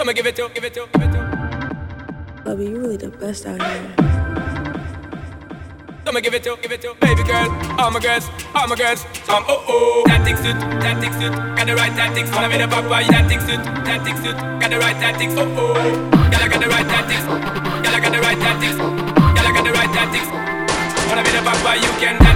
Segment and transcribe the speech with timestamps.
[0.00, 2.42] I'ma give it to, give it to, give it to.
[2.44, 3.94] Bubby, you really the best out here.
[6.06, 7.50] I'ma give it to, give it to, baby girl.
[7.82, 9.02] All my girls, all my girls.
[9.26, 10.04] Um, oh oh.
[10.06, 11.34] That thing suit, that thing suit.
[11.34, 12.30] Got the right tactics.
[12.30, 14.38] Wanna be the papa, that thing suit, that thing suit.
[14.62, 15.34] Got the right tactics.
[15.34, 15.74] Oh oh.
[15.74, 17.24] Girl, I got the right tactics.
[17.26, 18.78] Girl, I got the right tactics.
[18.78, 20.28] Girl, I got the right tactics.
[21.10, 22.27] Wanna be the papa, you can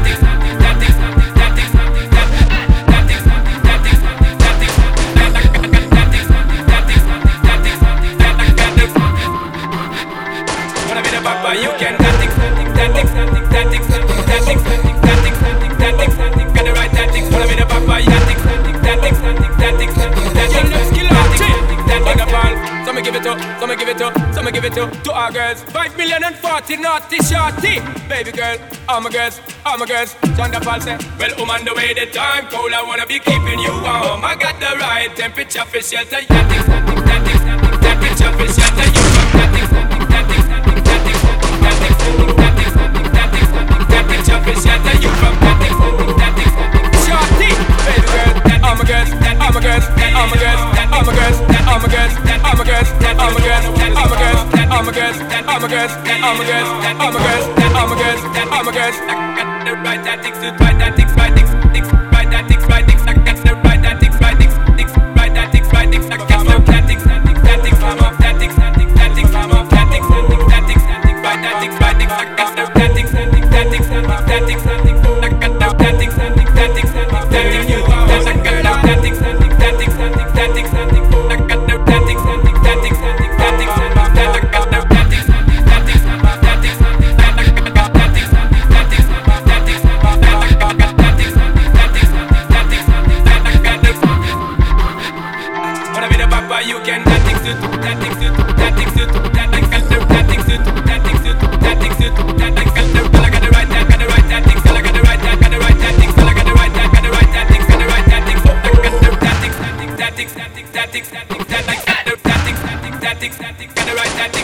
[24.12, 25.62] up, so me give it up to our girls.
[25.64, 28.56] Five million and forty naughty shorty, baby girl,
[28.88, 30.14] all my girls, all my girls.
[30.36, 32.72] John Paul say, Well, I'm on the way, the time cold.
[32.72, 34.24] I wanna be keeping you warm.
[34.24, 36.20] I got the right temperature for shelter.
[36.22, 37.40] Tactics, tactics, tactics,
[37.80, 38.86] temperature for shelter.
[38.86, 39.91] You from tactics, tactics,
[55.72, 55.96] I'm a guest.
[56.04, 56.68] I'm a guest.
[57.00, 57.48] I'm a guest.
[57.56, 58.22] I'm a guest.
[58.52, 59.32] I'm a guest.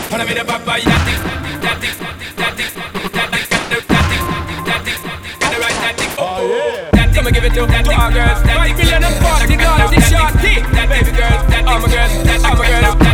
[0.09, 2.88] Put me the bad boy, that thing, that thing, that thing, that thing.
[7.19, 9.91] So me give it to that all girls, that five million and forty dollars.
[9.91, 10.31] This short,
[10.71, 13.08] that baby girls, that all my girls, that all my girls.